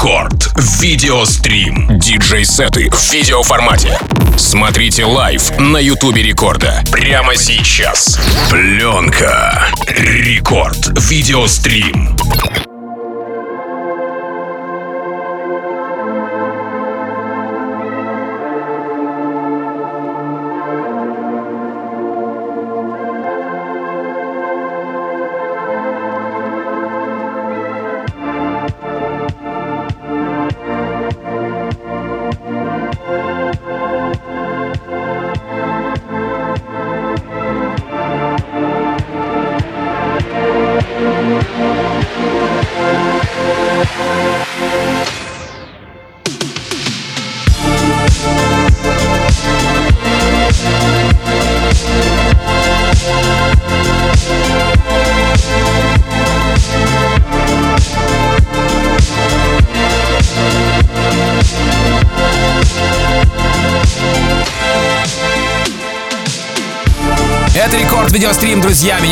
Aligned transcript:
Record 0.00 0.50
Video 0.80 1.29
Stream. 1.29 1.98
Диджей-сеты 1.98 2.88
в 2.90 3.12
видеоформате. 3.12 3.98
Смотрите 4.38 5.04
live 5.04 5.50
на 5.58 5.76
Ютубе 5.76 6.22
Рекорда. 6.22 6.82
Прямо 6.90 7.36
сейчас. 7.36 8.18
Пленка. 8.48 9.66
Record 9.88 10.98
Video 11.10 11.54
Stream. 11.54 12.16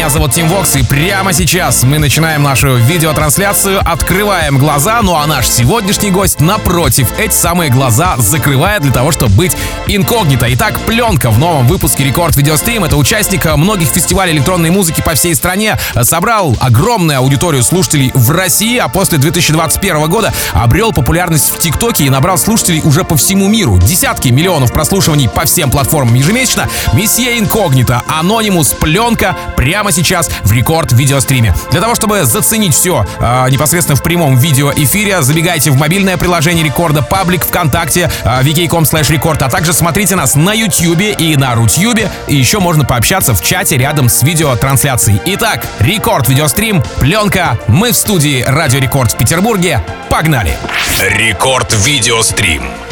Зовут 0.09 0.33
Тим 0.33 0.49
Вокс, 0.49 0.75
и 0.75 0.83
прямо 0.83 1.35
сейчас 1.35 1.83
мы 1.83 1.99
начинаем 1.99 2.43
нашу 2.43 2.77
видеотрансляцию, 2.77 3.81
открываем 3.85 4.57
глаза, 4.57 5.03
ну 5.03 5.15
а 5.15 5.27
наш 5.27 5.47
сегодняшний 5.47 6.11
гость, 6.11 6.41
напротив, 6.41 7.13
эти 7.19 7.35
самые 7.35 7.71
глаза 7.71 8.17
закрывает 8.17 8.81
для 8.83 8.91
того, 8.91 9.13
чтобы 9.13 9.35
быть 9.35 9.55
инкогнито. 9.87 10.47
Итак, 10.55 10.81
пленка 10.87 11.31
в 11.31 11.39
новом 11.39 11.67
выпуске 11.67 12.05
Рекорд 12.05 12.37
Видеострим. 12.37 12.85
Это 12.85 12.97
участник 12.97 13.45
многих 13.57 13.89
фестивалей 13.89 14.33
электронной 14.33 14.71
музыки 14.71 15.03
по 15.03 15.15
всей 15.15 15.35
стране. 15.35 15.79
Собрал 16.03 16.57
огромную 16.59 17.19
аудиторию 17.19 17.63
слушателей 17.63 18.11
в 18.15 18.31
России, 18.31 18.79
а 18.79 18.89
после 18.89 19.19
2021 19.19 20.09
года 20.09 20.33
обрел 20.53 20.93
популярность 20.93 21.51
в 21.51 21.59
ТикТоке 21.59 22.05
и 22.05 22.11
набрал 22.11 22.39
слушателей 22.39 22.81
уже 22.83 23.05
по 23.05 23.17
всему 23.17 23.47
миру. 23.47 23.79
Десятки 23.79 24.29
миллионов 24.29 24.73
прослушиваний 24.73 25.29
по 25.29 25.45
всем 25.45 25.71
платформам 25.71 26.15
ежемесячно. 26.15 26.67
Месье 26.95 27.39
Инкогнито, 27.39 28.03
Анонимус, 28.09 28.73
пленка 28.73 29.37
прямо 29.55 29.93
сейчас 29.93 29.98
в 30.45 30.53
рекорд 30.53 30.93
видеостриме. 30.93 31.55
Для 31.71 31.81
того, 31.81 31.95
чтобы 31.95 32.25
заценить 32.25 32.75
все 32.75 33.07
э, 33.19 33.51
непосредственно 33.51 33.97
в 33.97 34.03
прямом 34.03 34.37
видеоэфире, 34.37 35.23
забегайте 35.23 35.71
в 35.71 35.77
мобильное 35.77 36.17
приложение 36.17 36.65
рекорда, 36.65 37.03
паблик 37.03 37.45
ВКонтакте, 37.45 38.11
э, 38.25 38.43
vk.com 38.43 38.85
slash 38.85 39.13
рекорд, 39.13 39.43
а 39.43 39.49
также 39.49 39.73
смотрите 39.73 40.17
нас 40.17 40.35
на 40.35 40.53
Ютьюбе 40.53 41.13
и 41.13 41.37
на 41.37 41.55
Рутьюбе, 41.55 42.11
и 42.27 42.37
еще 42.37 42.59
можно 42.61 42.85
пообщаться 42.85 43.35
в 43.35 43.43
чате 43.43 43.77
рядом 43.77 44.09
с 44.09 44.23
видеотрансляцией. 44.23 45.21
Итак, 45.27 45.67
рекорд 45.81 46.29
видеострим, 46.29 46.83
пленка, 46.99 47.59
мы 47.67 47.93
в 47.93 47.97
студии 47.97 48.43
Радио 48.43 48.81
Рекорд 48.81 49.13
в 49.13 49.17
Петербурге. 49.17 49.85
Погнали! 50.09 50.57
Рекорд 51.01 51.75
видеострим. 51.85 52.88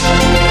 Thank 0.00 0.47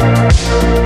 Música 0.00 0.80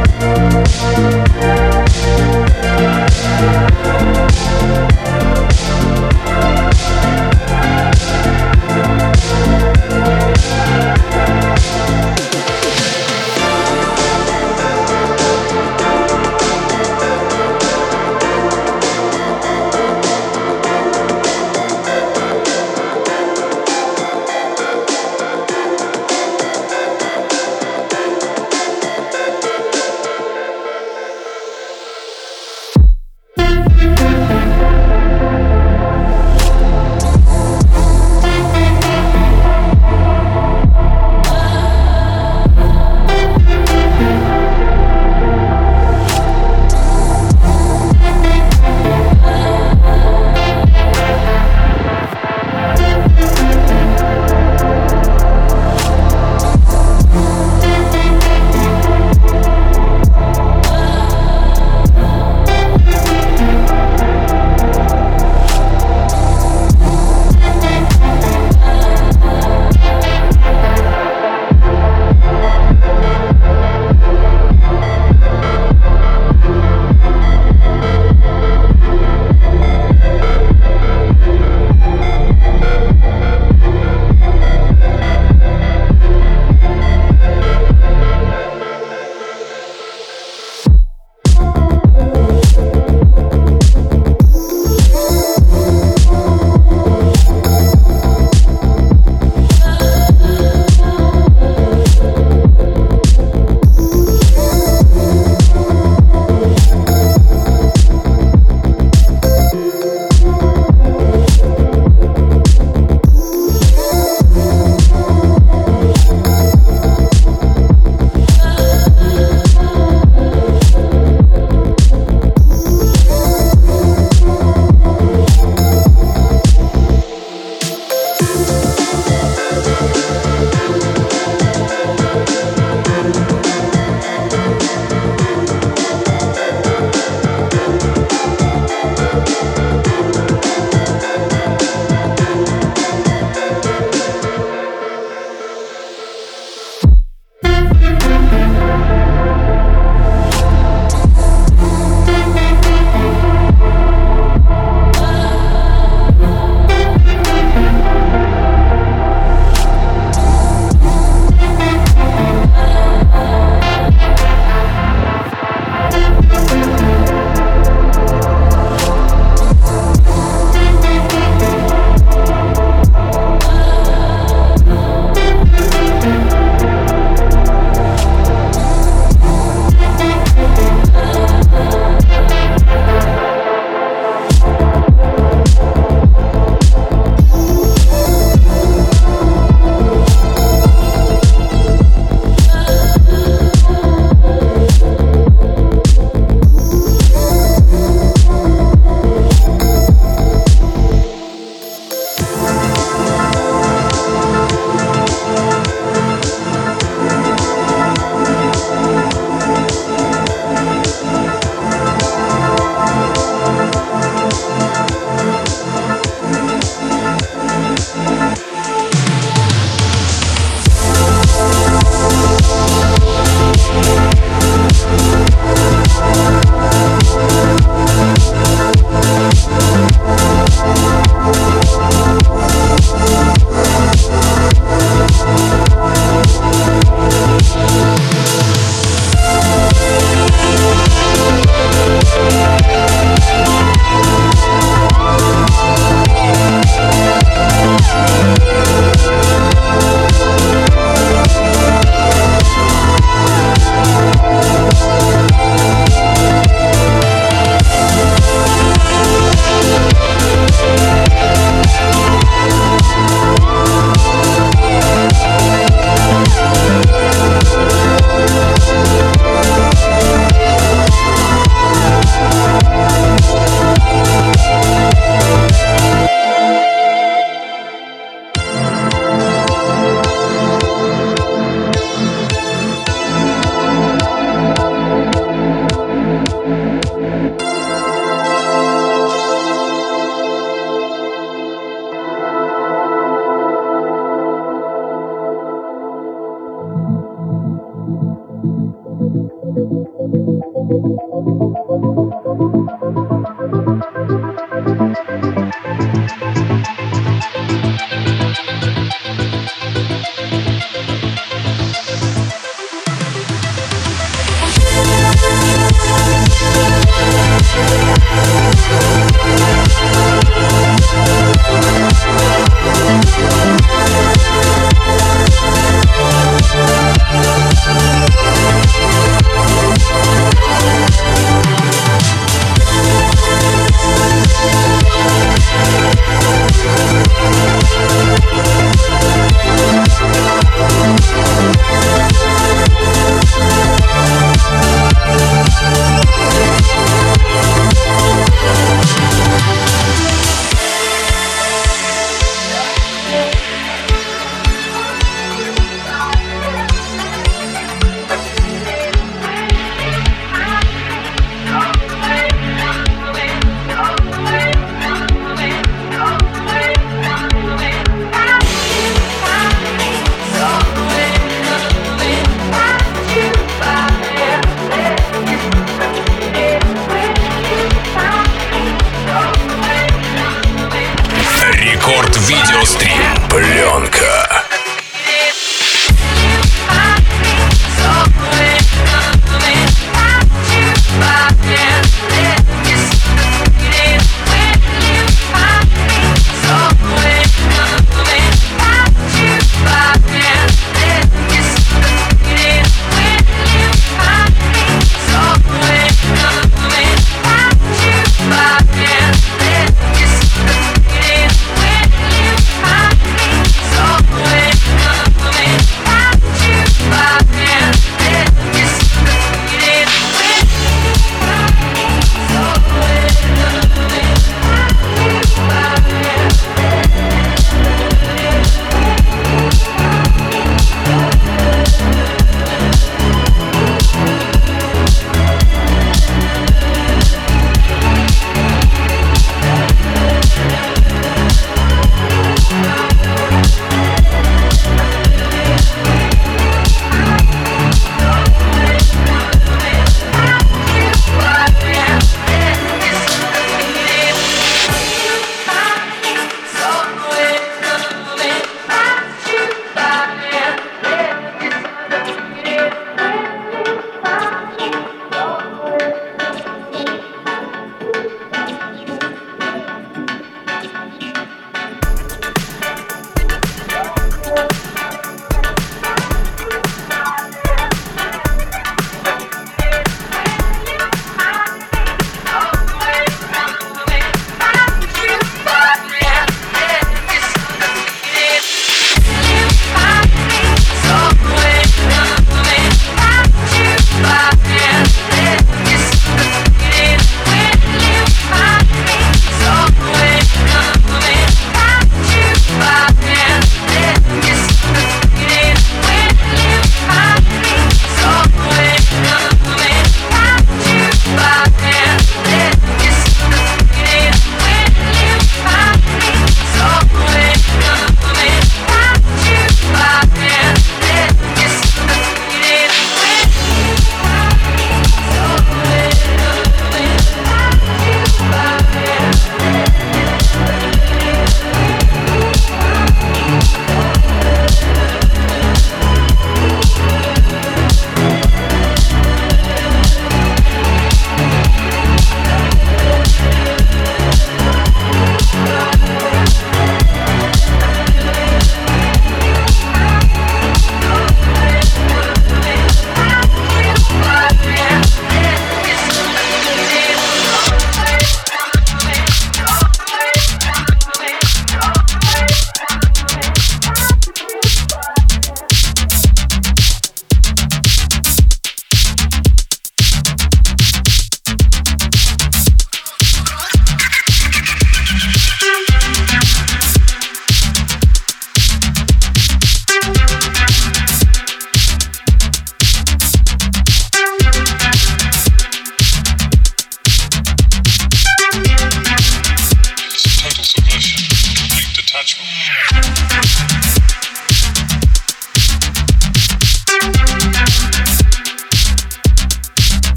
Рекорд 381.86 382.16
Видеострим. 382.16 382.96
Пленка. 383.28 384.33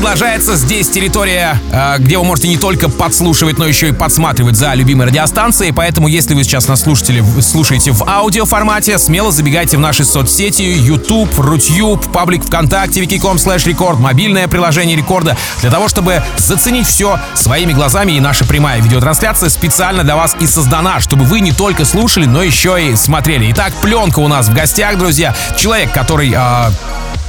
Продолжается. 0.00 0.56
Здесь 0.56 0.88
территория, 0.88 1.60
э, 1.72 1.96
где 1.98 2.16
вы 2.16 2.24
можете 2.24 2.48
не 2.48 2.56
только 2.56 2.88
подслушивать, 2.88 3.58
но 3.58 3.66
еще 3.66 3.88
и 3.88 3.92
подсматривать 3.92 4.56
за 4.56 4.72
любимой 4.72 5.06
радиостанцией. 5.06 5.74
Поэтому, 5.74 6.08
если 6.08 6.32
вы 6.32 6.42
сейчас 6.42 6.68
нас 6.68 6.80
слушатели, 6.80 7.22
слушаете 7.42 7.92
в 7.92 8.08
аудиоформате, 8.08 8.98
смело 8.98 9.30
забегайте 9.30 9.76
в 9.76 9.80
наши 9.80 10.04
соцсети 10.04 10.62
YouTube, 10.62 11.28
Рутюб, 11.38 12.06
паблик 12.12 12.44
ВКонтакте, 12.44 13.02
wiki.com 13.02 13.36
slash 13.36 13.68
рекорд, 13.68 13.98
мобильное 14.00 14.48
приложение 14.48 14.96
рекорда, 14.96 15.36
для 15.60 15.70
того, 15.70 15.88
чтобы 15.88 16.22
заценить 16.38 16.86
все 16.86 17.20
своими 17.34 17.72
глазами. 17.72 18.12
И 18.12 18.20
наша 18.20 18.46
прямая 18.46 18.80
видеотрансляция 18.80 19.50
специально 19.50 20.02
для 20.02 20.16
вас 20.16 20.34
и 20.40 20.46
создана, 20.46 21.00
чтобы 21.00 21.24
вы 21.24 21.40
не 21.40 21.52
только 21.52 21.84
слушали, 21.84 22.24
но 22.24 22.42
еще 22.42 22.90
и 22.90 22.96
смотрели. 22.96 23.52
Итак, 23.52 23.74
пленка 23.82 24.20
у 24.20 24.28
нас 24.28 24.48
в 24.48 24.54
гостях, 24.54 24.96
друзья. 24.96 25.34
Человек, 25.58 25.92
который 25.92 26.32
э, 26.34 26.70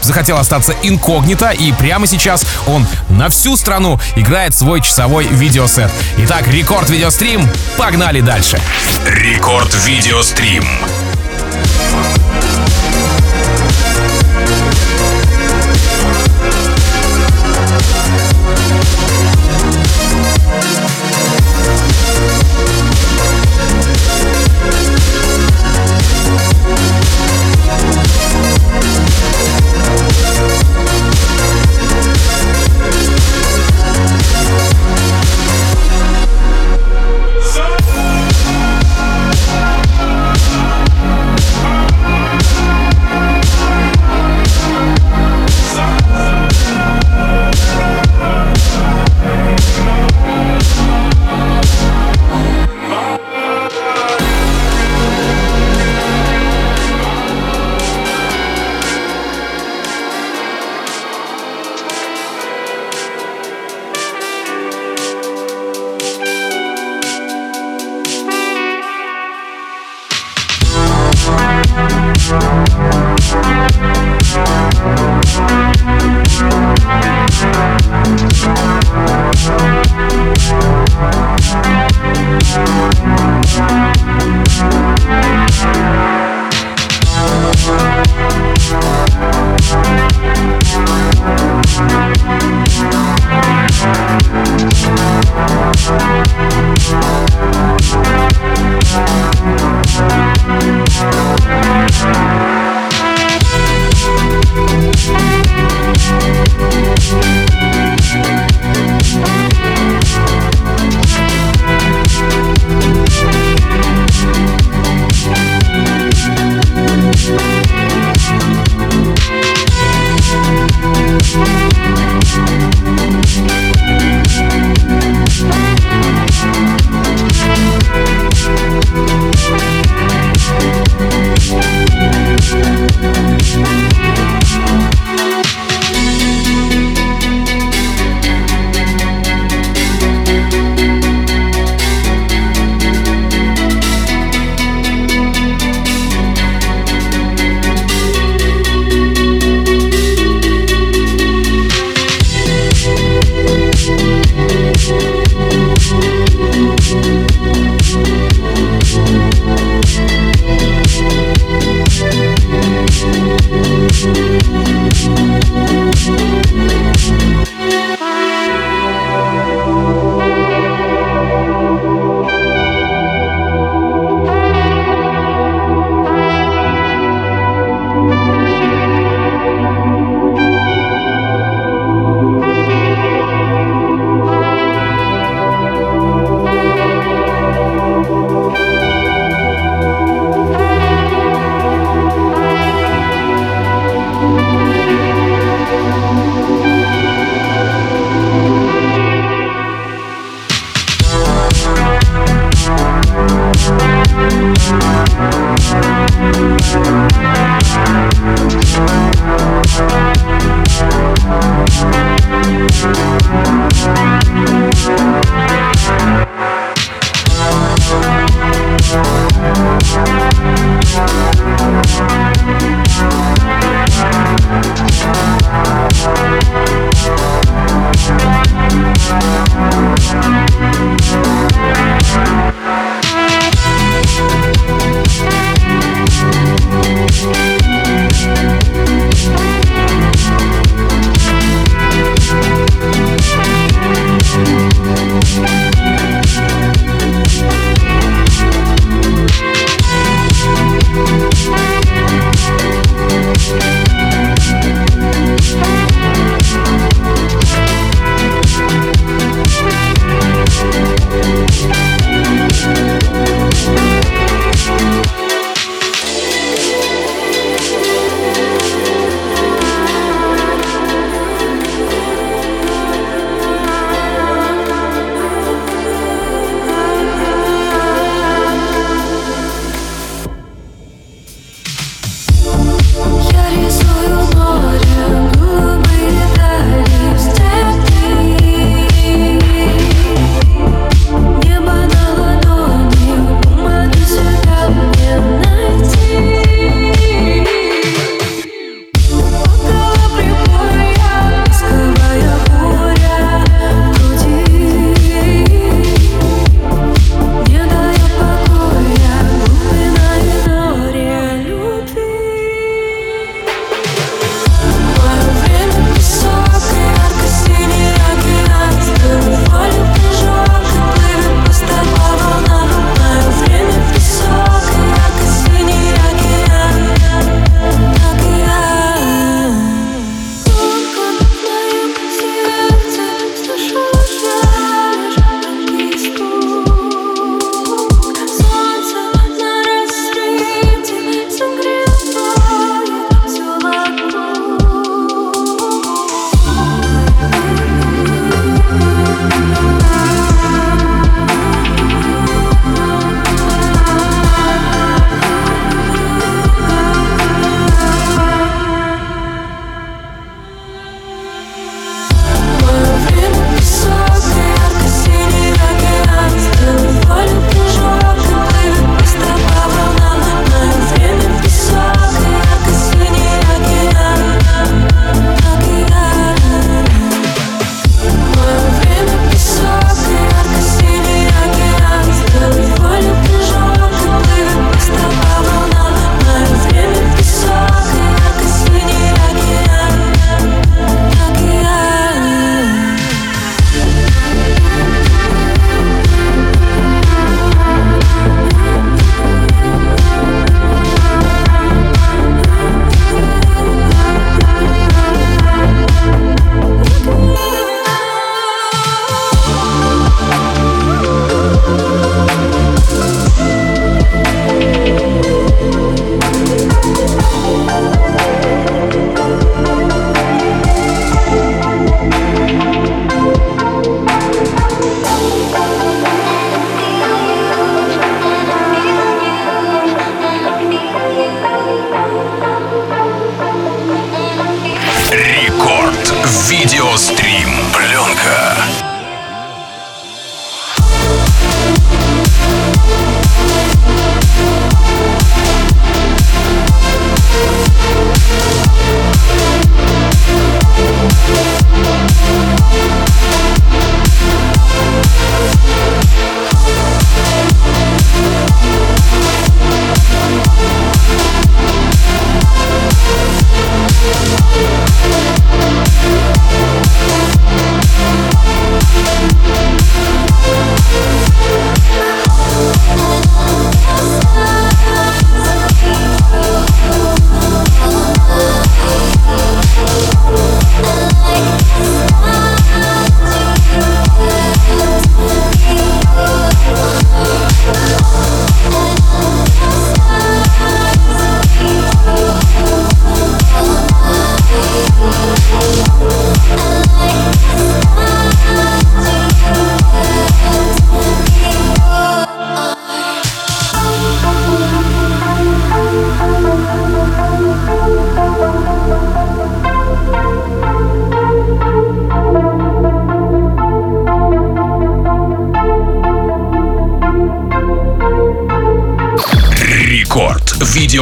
захотел 0.01 0.37
остаться 0.37 0.75
инкогнито, 0.83 1.49
и 1.49 1.71
прямо 1.73 2.07
сейчас 2.07 2.45
он 2.67 2.87
на 3.09 3.29
всю 3.29 3.57
страну 3.57 3.99
играет 4.15 4.55
свой 4.55 4.81
часовой 4.81 5.27
видеосет. 5.27 5.91
Итак, 6.17 6.47
рекорд 6.47 6.89
видеострим, 6.89 7.47
погнали 7.77 8.21
дальше. 8.21 8.59
Рекорд 9.05 9.73
видеострим. 9.85 10.65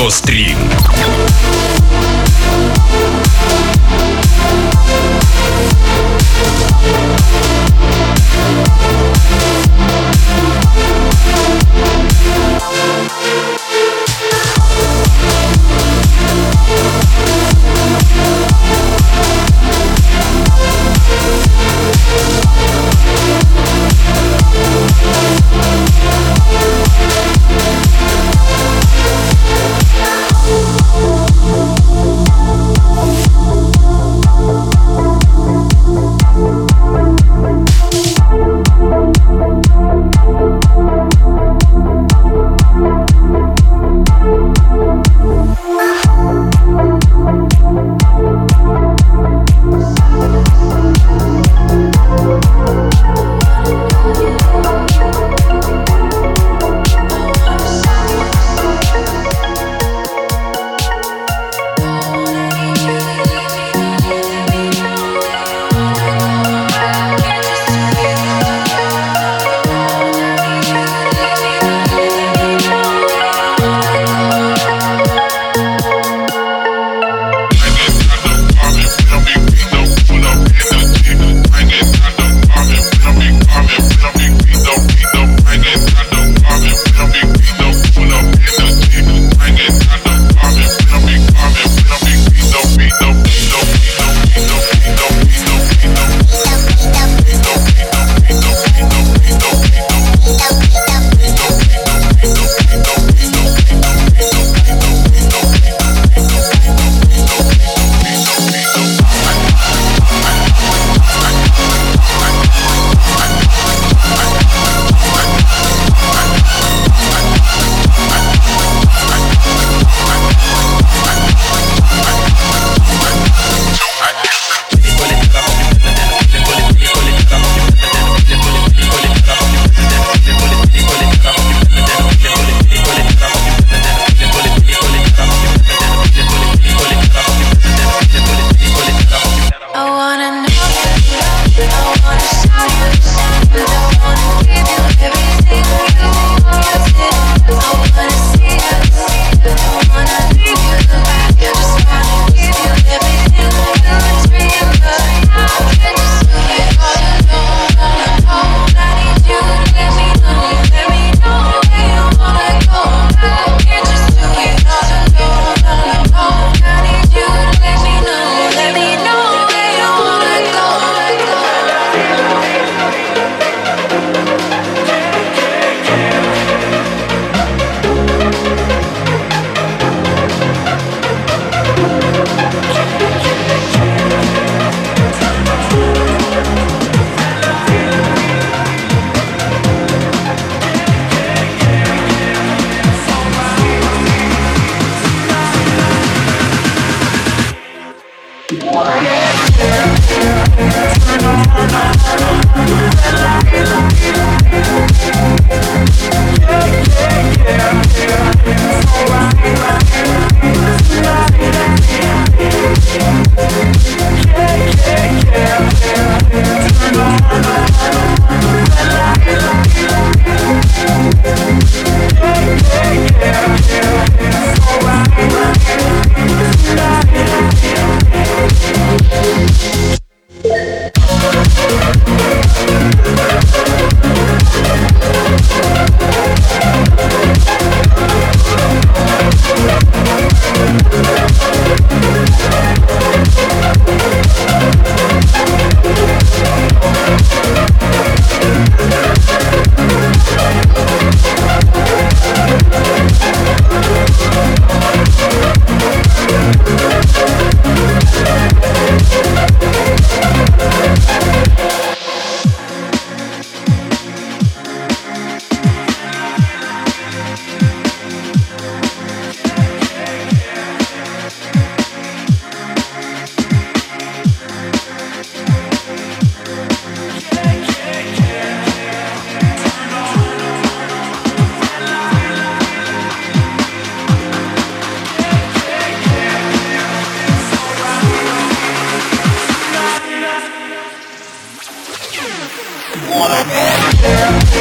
Видеострим. 0.09 0.48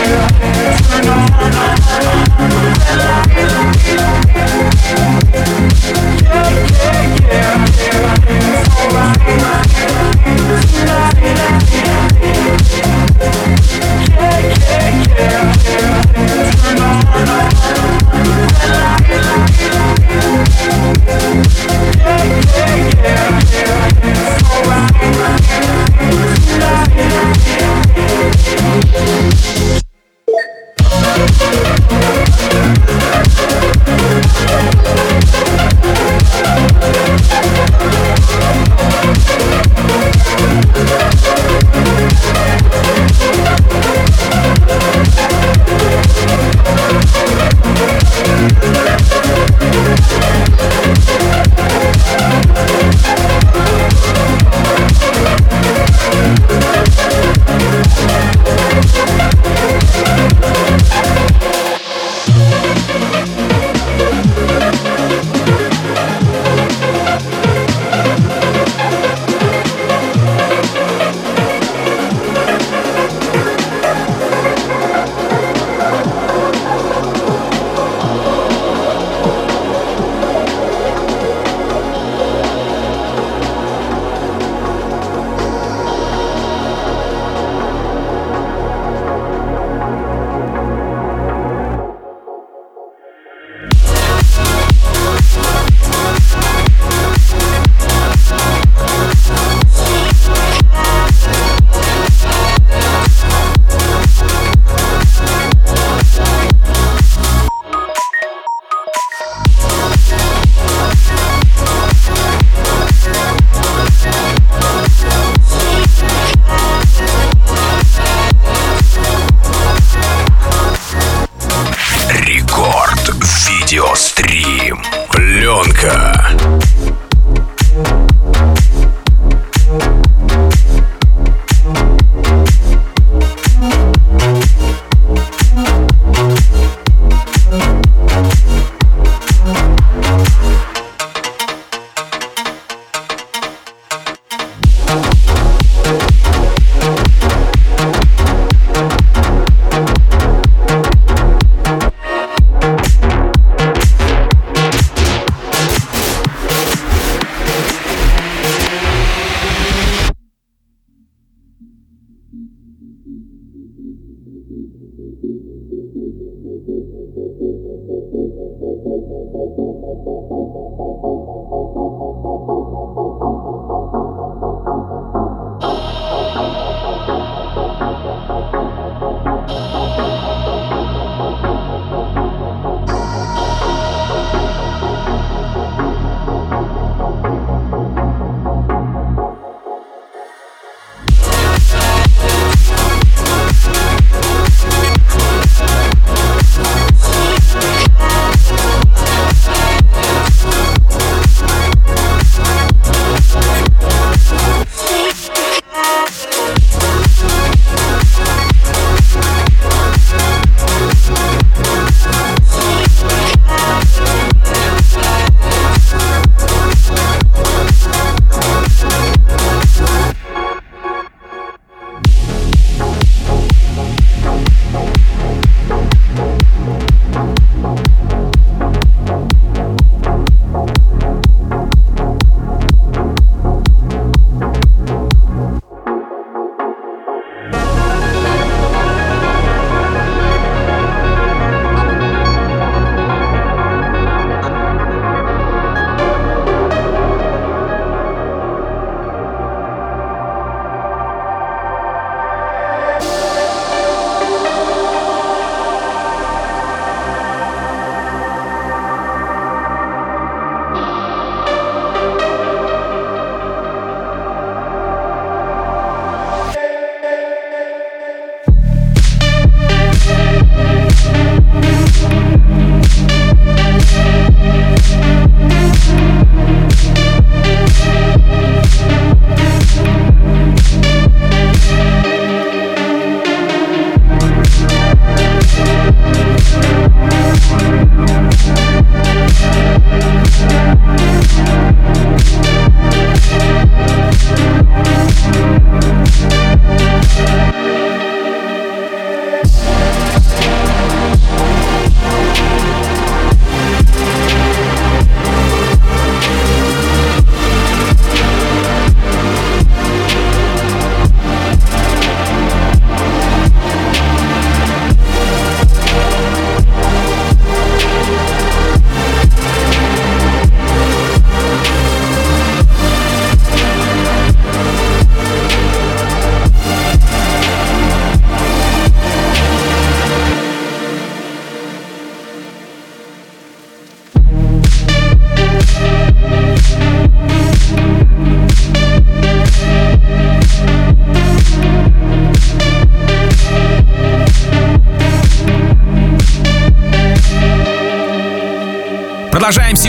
Turn 0.09 1.09
on 1.09 1.18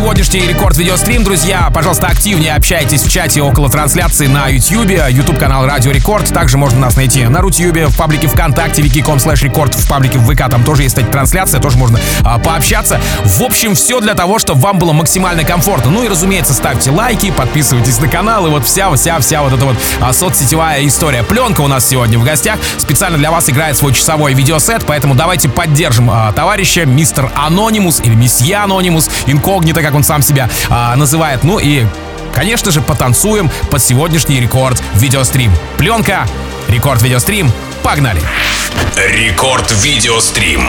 сегодняшний 0.09 0.47
рекорд 0.47 0.75
видеострим, 0.75 1.23
друзья. 1.23 1.69
Пожалуйста, 1.71 2.07
активнее 2.07 2.55
общайтесь 2.55 3.03
в 3.03 3.11
чате 3.11 3.43
около 3.43 3.69
трансляции 3.69 4.25
на 4.25 4.47
YouTube, 4.47 4.89
YouTube 5.07 5.37
канал 5.37 5.67
Радио 5.67 5.91
Рекорд. 5.91 6.27
Также 6.33 6.57
можно 6.57 6.79
нас 6.79 6.95
найти 6.95 7.27
на 7.27 7.41
Рутюбе, 7.41 7.85
в 7.85 7.95
паблике 7.95 8.25
ВКонтакте, 8.25 8.81
wiki.com 8.81 9.17
slash 9.17 9.43
рекорд, 9.43 9.75
в 9.75 9.87
паблике 9.87 10.17
в 10.17 10.25
ВК, 10.25 10.49
там 10.49 10.63
тоже 10.63 10.81
есть 10.81 10.97
эта 10.97 11.05
трансляция, 11.11 11.61
тоже 11.61 11.77
можно 11.77 11.99
а, 12.23 12.39
пообщаться. 12.39 12.99
В 13.23 13.43
общем, 13.43 13.75
все 13.75 13.99
для 13.99 14.15
того, 14.15 14.39
чтобы 14.39 14.61
вам 14.61 14.79
было 14.79 14.93
максимально 14.93 15.43
комфортно. 15.43 15.91
Ну 15.91 16.03
и, 16.03 16.07
разумеется, 16.07 16.55
ставьте 16.55 16.89
лайки, 16.89 17.29
подписывайтесь 17.29 17.99
на 17.99 18.07
канал, 18.07 18.47
и 18.47 18.49
вот 18.49 18.65
вся, 18.65 18.91
вся, 18.95 19.19
вся 19.19 19.43
вот 19.43 19.53
эта 19.53 19.63
вот 19.63 19.77
а, 20.01 20.11
соцсетевая 20.11 20.87
история. 20.87 21.21
Пленка 21.21 21.61
у 21.61 21.67
нас 21.67 21.87
сегодня 21.87 22.17
в 22.17 22.23
гостях. 22.23 22.57
Специально 22.79 23.19
для 23.19 23.29
вас 23.29 23.47
играет 23.47 23.77
свой 23.77 23.93
часовой 23.93 24.33
видеосет, 24.33 24.85
поэтому 24.87 25.13
давайте 25.13 25.49
поддержим 25.49 26.09
а, 26.09 26.31
товарища, 26.33 26.87
мистер 26.87 27.31
Анонимус 27.35 27.99
или 27.99 28.15
месье 28.15 28.55
Анонимус, 28.57 29.07
инкогнито, 29.27 29.83
как 29.83 29.93
он 29.93 29.98
сам 30.03 30.21
себя 30.21 30.49
а, 30.69 30.95
называет. 30.95 31.43
Ну 31.43 31.59
и 31.59 31.85
Конечно 32.33 32.71
же, 32.71 32.81
потанцуем 32.81 33.49
под 33.71 33.81
сегодняшний 33.81 34.39
рекорд 34.39 34.81
видеострим. 34.93 35.51
Пленка, 35.77 36.27
рекорд 36.67 37.01
видеострим, 37.01 37.51
погнали! 37.83 38.21
Рекорд 38.95 39.71
видеострим. 39.83 40.63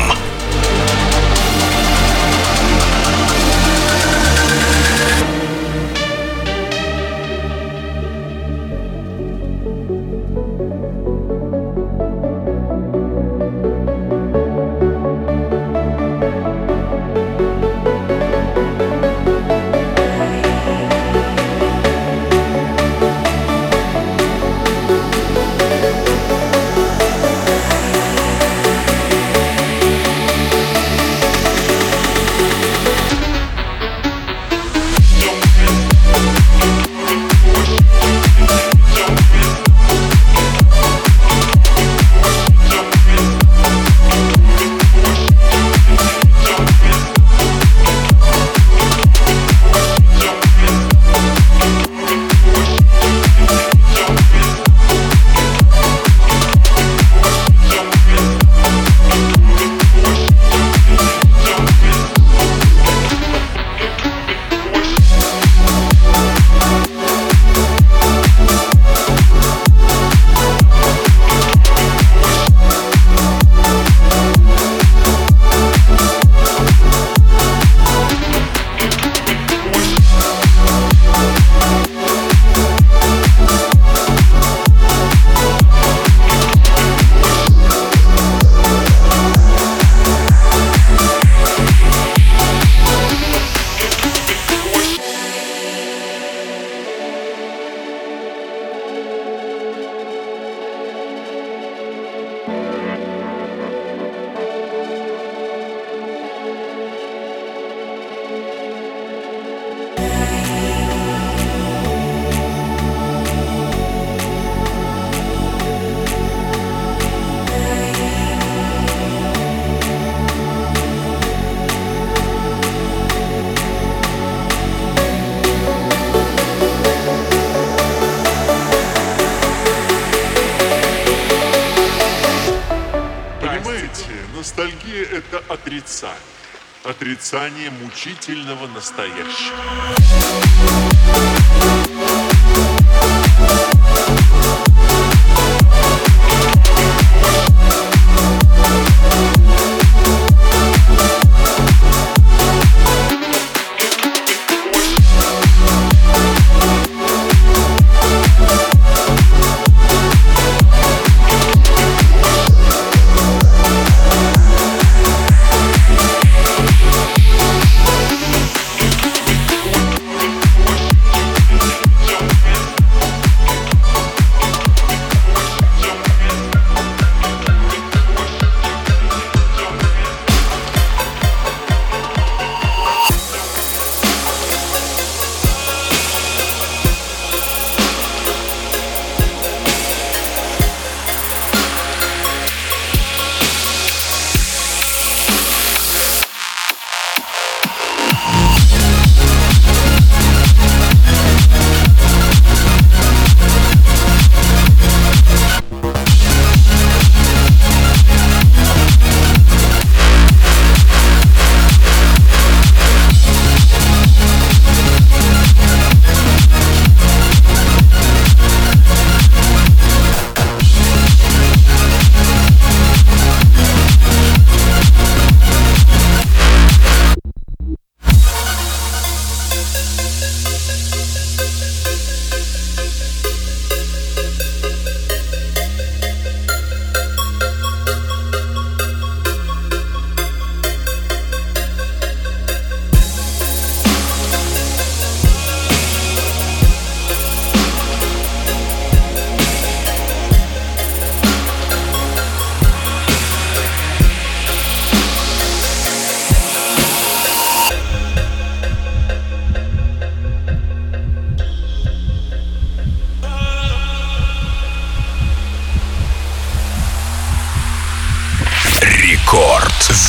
Отрицание 137.31 137.70
мучительного 137.70 138.66
настоящего. 138.66 140.00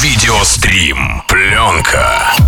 Видеострим. 0.01 1.21
Пленка. 1.27 2.40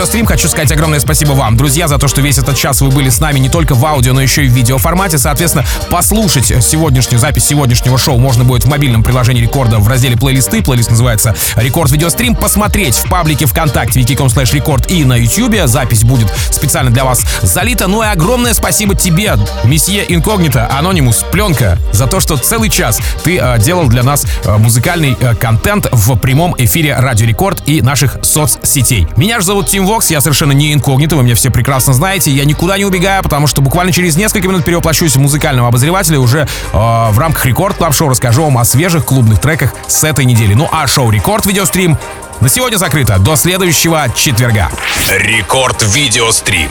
Video 0.00 0.11
Stream 0.11 0.24
хочу 0.24 0.48
сказать 0.48 0.72
огромное 0.72 0.98
спасибо 0.98 1.32
вам, 1.32 1.58
друзья, 1.58 1.86
за 1.86 1.98
то, 1.98 2.08
что 2.08 2.22
весь 2.22 2.38
этот 2.38 2.56
час 2.56 2.80
вы 2.80 2.88
были 2.88 3.10
с 3.10 3.20
нами 3.20 3.38
не 3.38 3.50
только 3.50 3.74
в 3.74 3.84
аудио, 3.84 4.14
но 4.14 4.22
еще 4.22 4.46
и 4.46 4.48
в 4.48 4.52
видеоформате. 4.52 5.18
Соответственно, 5.18 5.66
послушать 5.90 6.46
сегодняшнюю 6.64 7.20
запись 7.20 7.44
сегодняшнего 7.44 7.98
шоу 7.98 8.16
можно 8.16 8.42
будет 8.42 8.64
в 8.64 8.68
мобильном 8.68 9.02
приложении 9.02 9.42
Рекорда 9.42 9.78
в 9.78 9.86
разделе 9.86 10.16
плейлисты. 10.16 10.62
Плейлист 10.62 10.88
называется 10.88 11.36
Record 11.54 11.90
Video 11.90 12.08
Stream. 12.08 12.34
Посмотреть 12.34 12.94
в 12.94 13.10
паблике 13.10 13.44
ВКонтакте 13.44 14.00
vk.com 14.00 14.28
slash 14.28 14.54
record 14.54 14.90
и 14.90 15.04
на 15.04 15.16
YouTube. 15.18 15.66
Запись 15.66 16.02
будет 16.02 16.32
специально 16.50 16.90
для 16.90 17.04
вас 17.04 17.22
залита. 17.42 17.86
Ну 17.86 18.02
и 18.02 18.06
огромное 18.06 18.54
спасибо 18.54 18.94
тебе, 18.94 19.34
месье 19.64 20.06
Инкогнито, 20.08 20.66
Анонимус, 20.72 21.26
Пленка, 21.30 21.76
за 21.92 22.06
то, 22.06 22.20
что 22.20 22.38
целый 22.38 22.70
час 22.70 23.00
ты 23.22 23.36
э, 23.36 23.58
делал 23.58 23.86
для 23.86 24.02
нас 24.02 24.24
э, 24.44 24.56
музыкальный 24.56 25.14
э, 25.20 25.34
контент 25.34 25.88
в 25.92 26.16
прямом 26.16 26.54
эфире 26.56 26.96
Радио 26.96 27.26
Рекорд 27.26 27.64
и 27.66 27.82
наших 27.82 28.16
соцсетей. 28.22 29.06
Меня 29.18 29.40
же 29.40 29.44
зовут 29.44 29.66
Тим 29.66 29.89
Вокс, 29.90 30.08
я 30.08 30.20
совершенно 30.20 30.52
не 30.52 30.72
инкогнито, 30.72 31.16
вы 31.16 31.24
меня 31.24 31.34
все 31.34 31.50
прекрасно 31.50 31.92
знаете. 31.94 32.30
Я 32.30 32.44
никуда 32.44 32.78
не 32.78 32.84
убегаю, 32.84 33.24
потому 33.24 33.48
что 33.48 33.60
буквально 33.60 33.90
через 33.92 34.16
несколько 34.16 34.46
минут 34.46 34.64
перевоплощусь 34.64 35.16
в 35.16 35.20
музыкального 35.20 35.66
обозревателя 35.66 36.20
уже 36.20 36.42
э, 36.42 36.46
в 36.72 37.18
рамках 37.18 37.44
Record 37.44 37.76
Club 37.76 37.92
Show 37.92 38.08
расскажу 38.08 38.44
вам 38.44 38.58
о 38.58 38.64
свежих 38.64 39.04
клубных 39.04 39.40
треках 39.40 39.74
с 39.88 40.04
этой 40.04 40.26
недели. 40.26 40.54
Ну 40.54 40.68
а 40.70 40.86
шоу 40.86 41.10
Record 41.10 41.44
Video 41.44 41.68
Stream 41.68 41.98
на 42.40 42.48
сегодня 42.48 42.76
закрыто. 42.76 43.18
До 43.18 43.34
следующего 43.34 44.06
четверга. 44.14 44.70
Record 45.10 45.82
Video 45.82 46.19
Stream. 46.19 46.70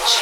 much. 0.00 0.21